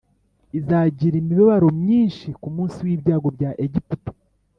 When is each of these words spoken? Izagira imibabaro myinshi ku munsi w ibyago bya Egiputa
Izagira 0.59 1.15
imibabaro 1.19 1.67
myinshi 1.81 2.27
ku 2.41 2.47
munsi 2.55 2.77
w 2.85 2.87
ibyago 2.95 3.27
bya 3.37 3.51
Egiputa 3.65 4.11